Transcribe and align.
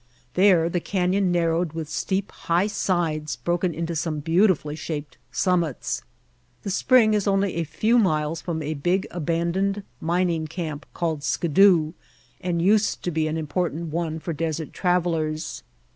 There 0.33 0.67
the 0.67 0.79
canyon 0.79 1.31
narrowed 1.31 1.73
with 1.73 1.87
steep, 1.87 2.31
high 2.31 2.65
sides 2.65 3.35
broken 3.35 3.71
into 3.71 3.95
some 3.95 4.17
beautifully 4.19 4.75
shaped 4.75 5.19
summits. 5.31 6.01
The 6.63 6.71
spring 6.71 7.13
is 7.13 7.27
only 7.27 7.53
a 7.57 7.63
few 7.65 7.99
miles 7.99 8.41
from 8.41 8.63
a 8.63 8.73
big 8.73 9.05
aban 9.11 9.51
doned 9.53 9.83
mining 9.99 10.47
camp 10.47 10.87
called 10.95 11.21
Skidoo 11.21 11.93
and 12.41 12.63
used 12.63 13.03
to 13.03 13.11
be 13.11 13.27
an 13.27 13.37
important 13.37 13.93
one 13.93 14.17
for 14.17 14.33
desert 14.33 14.73
travelers. 14.73 15.61